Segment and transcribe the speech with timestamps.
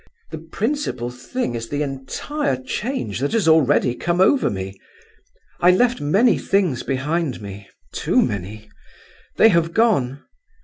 [0.31, 4.73] The principal thing is the entire change that has already come over me.
[5.59, 8.67] I left many things behind me—too many.
[9.37, 10.23] They have gone.